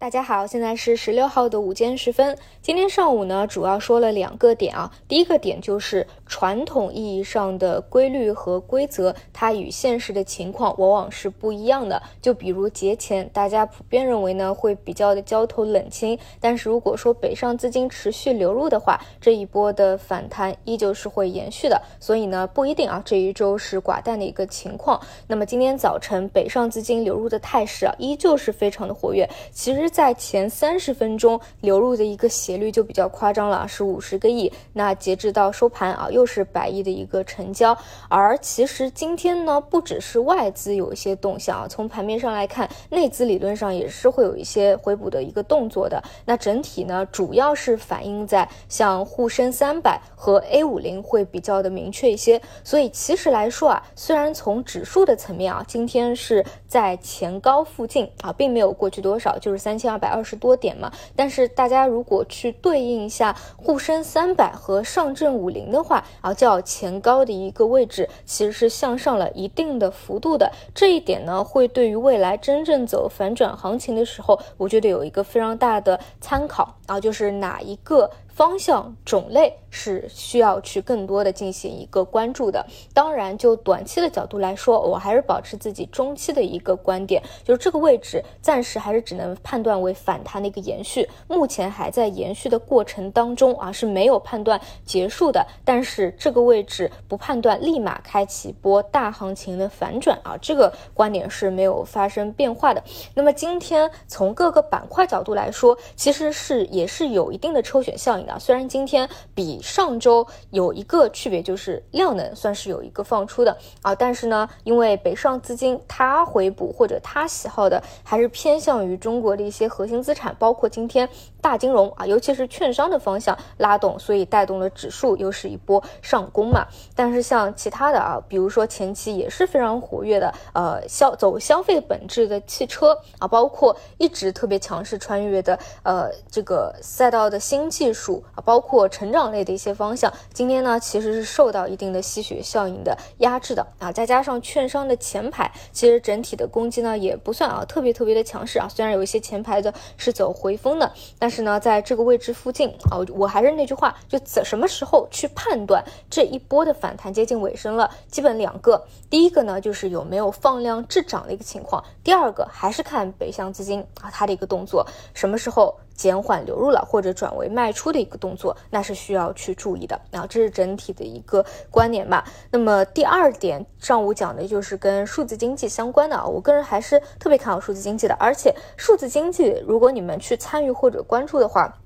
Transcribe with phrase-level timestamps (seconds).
[0.00, 2.38] 大家好，现在是十六号的午间时分。
[2.62, 4.90] 今天上午呢，主要说了两个点啊。
[5.06, 12.02] 第一个点就是传统意义上的规律和规则，它与现实的情况往往是不一样的。
[12.22, 21.78] 就比如节前，大家普遍认为呢会比较的交投冷清，但是如果说北上资金持续流入的话，这一波的反弹依旧是会延续的。
[22.00, 24.98] 所以呢，不一定啊，这一周是寡淡的一个情况。
[25.26, 29.28] 那么今天早晨北上资金流入的态势啊，依旧是非常的活跃。
[29.52, 29.89] 其实。
[29.90, 34.50] 在前三十分钟流入的一个斜率就比较夸张了，是五十个亿。
[34.74, 37.76] 那截止到收盘啊，又是百亿的一个成交。
[38.08, 46.00] 而其实今天呢，不只是外资有一些动向啊，从盘面上来看，内资理论上也是会有一些回补的一个动作的。
[46.24, 52.40] 那整体呢，主要是反映在像沪深三百和 A 五零会比较的明确一些。
[52.62, 59.79] 所以其实来说啊，虽然从指数的层面啊，今天是在前高附近啊，并没有过去多少，就是三。
[59.80, 78.10] 千二百二十多点嘛，但是大家如果去对应一下沪深三百和上证五零的话，啊，较前高的一个位置其实是向上了一定的幅度的，这一点呢，会对于未来真正走反转行情的时候，我觉得有一个非常大的参考啊，就是哪一个。
[78.40, 82.64] 方向种类是需要去更多的进行一个关注的。
[82.94, 95.46] 当然，就短期的角度来说，我还是保持自己中期的一个观点，就是这个位置暂时还是只能判断为反弹的一个延续，目前还在延续的过程当中啊，是没有判断结束的。
[95.62, 102.82] 但是这个位置不判断立马开启波大行情的反转啊，这个观点是没有发生变化的。
[103.12, 108.29] 那么今天从各个板块角度来说，其实是也是有一定的抽选效应。
[108.38, 121.08] 虽然今天比上周有一个区别，就是量能算是有一个放出的啊，但是呢，因为北上资金它回补或者它喜好的还是偏向于中国的一些核心资产，包括今天
[121.40, 126.66] 大金融啊，尤其是券商的方向拉动，所以带动了指数又是一波上攻嘛。
[126.94, 138.19] 但是像其他的啊，比如说前期也是非常活跃的，呃，消走消费本质的汽车啊，包括一直特别强势穿越的呃这个赛道的新技术。
[138.34, 165.76] 啊，包括成长类的一些方向，今天呢其实是受到一定的吸血效应的压制的啊，再加上券商的前排，其实整体的攻击呢也不算啊特别特别的强势啊，虽然有一些前排的是走回风的，但是呢在这个位置附近啊，我还是那句话，就怎什么时候去判断这一波的反弹接近尾声了，基本两个，第一个呢就是有没有放量滞涨的一个情况，第二个还是看北向资金啊它的一个动作，什么时候。
[166.00, 170.00] 减缓流入了，或者转为卖出的一个动作，那是需要去注意的。
[170.12, 172.24] 啊，这是整体的一个观点吧。
[172.50, 178.16] 那么第二点，上午讲的就是跟数字经济相关的啊，我个人还是特别看好数字经济的。
[178.18, 181.76] 而且数字经济，如果你们去参与或者关注的话，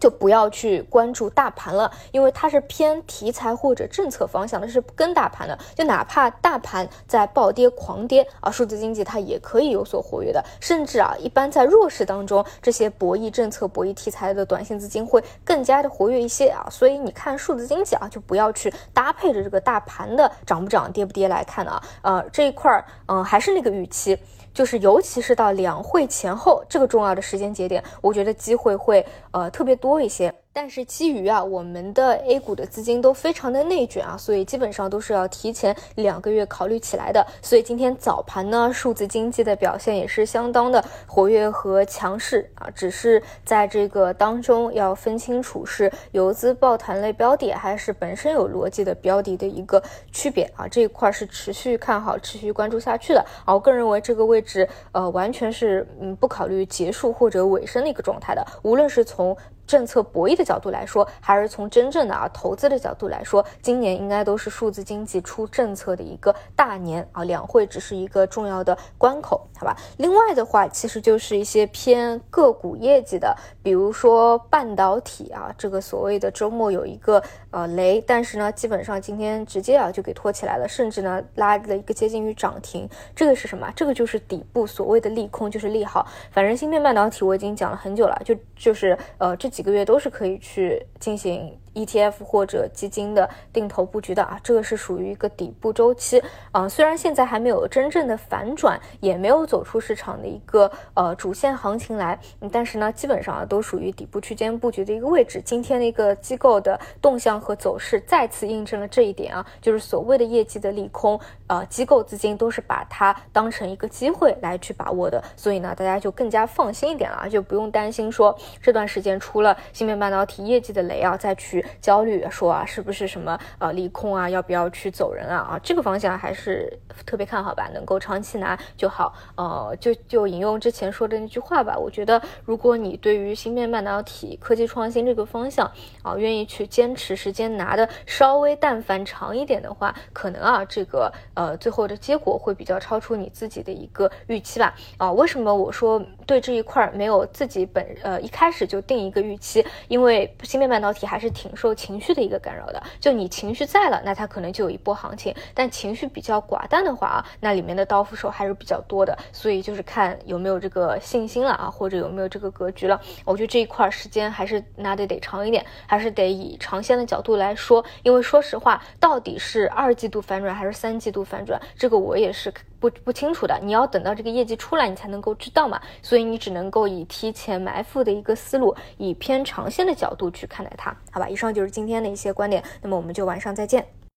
[0.00, 5.56] 就不要去关注大盘了，因为它是偏题材或者政策方向的，是跟大盘的。
[5.74, 10.42] 就哪怕大盘在暴跌狂跌啊，数字经济它也可以有所活跃的。
[10.60, 16.66] 甚至啊，一般在弱势当中，这些博弈政策、博弈题材的短线资金会更加的活跃一些啊。
[16.70, 21.82] 所以你看数字经济啊，就不要去搭配着这个大盘的涨不涨、跌不跌来看的啊。
[22.02, 24.18] 呃，这一块儿，嗯，还是那个预期。
[24.52, 30.34] 就是尤其是到两会前后这个重要的时间节点，我觉得机会会呃特别多一些。
[30.62, 37.26] 但是基于啊，我们的 A 股的资金都非常的内卷啊，所以基本上都是要提前两个月考虑起来的。
[37.40, 42.68] 所以今天早盘呢，数字经济的表现也是相当的活跃和强势啊。
[42.74, 49.82] 只是在这个当中要分清楚是游资抱团类标的还是本身有逻辑的标的的一个
[50.12, 50.68] 区别啊。
[50.68, 53.54] 这一块是持续看好、持续关注下去的啊。
[53.54, 59.34] 我个人认为这个位置呃完全是嗯不考虑结束或者尾声的一个状态的，无论是从。
[59.66, 67.22] 政策博弈的角度来说，还是从真正的啊投资的角度来说，今年应该都是数字经济出政策的一个大年啊。
[67.22, 69.76] 两会只是一个重要的关口，好吧？
[69.98, 73.32] 另外的话，其实就是一些偏个股业绩的，
[73.62, 77.22] 比如说半导体啊，这个所谓的周末有一个
[77.52, 82.88] 呃雷，但是呢，基本上今天直接啊就给托起来了，甚至呢拉了一个接近于涨停。
[83.14, 83.72] 这个是什么？
[83.76, 86.04] 这个就是底部所谓的利空，就是利好。
[86.32, 89.60] 反正芯片半导体我已经讲了很久了，就就是呃这几。
[89.60, 96.22] 个月都是可以去进行 ETF 或者基金的定投布局的啊，这个是属于一个底部周期
[96.52, 96.68] 啊。
[96.68, 102.18] 虽然现在还没有真正的反转，也没有走出市场的一个呃主线行情来，
[102.50, 105.40] 但是呢，基本上啊都属于底部区间布局的一个位置。
[105.44, 121.59] 今天的一个机构的动向和走势再次印证了这一点啊，就是所谓的业绩的利空，呃，机构资金都是把它当成一个机会来去把握的，所以呢，大家就更加放心一点了，就不用担心说这段时间出了芯片半导体业绩的雷啊，再去。
[121.80, 124.28] 焦虑说啊，是不是什么呃利空啊？
[124.28, 125.36] 要不要去走人啊？
[125.50, 126.72] 啊，这个方向还是
[127.04, 129.14] 特别看好吧，能够长期拿就好。
[129.36, 135.70] 呃，就就引用之前说的那句话吧，我觉得如果你对于芯片半导体科技创新这个方向
[136.02, 144.74] 啊，愿意去坚持时间拿的稍微但凡长一点的话，可能啊这个呃最后的结果会比较超出你自己的一个预期吧。
[144.98, 149.64] 啊，为什么我说对这一块没有自己本呃一开始就定一个预期？
[149.88, 159.16] 因为芯片半导体还是挺受情绪的一个干扰的，就你情绪在了，那它可能就有一波行情；但情绪比较寡淡的话啊，那里面的刀斧手还是比较多的。
[159.32, 163.00] 所以就是看有没有这个信心了啊，或者有没有这个格局了。
[163.24, 167.84] 我觉得这一块时间还是拿的得长一点，还是得以长线的角度来说。
[168.02, 172.52] 因为说实话，到底是二季度反转还是三季度反转，这个我也是。
[172.80, 175.80] 不不清楚的，你要等到这个业绩出来，你才能够知道嘛。
[176.02, 181.28] 所以你只能够以提前埋伏的一个思路，以偏长线的角度去看待它，好吧？
[181.28, 183.99] 以上就是今天的一些观点，那么我们就晚上再见。